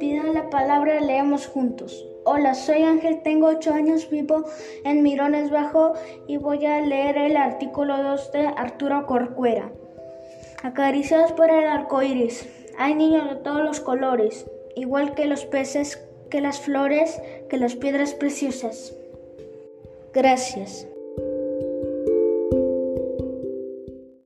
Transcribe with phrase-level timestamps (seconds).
[0.00, 2.06] Pidan la palabra, leemos juntos.
[2.24, 4.44] Hola, soy Ángel, tengo 8 años, vivo
[4.84, 5.92] en Mirones Bajo
[6.26, 9.70] y voy a leer el artículo 2 de Arturo Corcuera.
[10.62, 12.48] Acariciados por el arco iris,
[12.78, 17.76] hay niños de todos los colores, igual que los peces, que las flores, que las
[17.76, 18.94] piedras preciosas.
[20.12, 20.88] Gracias.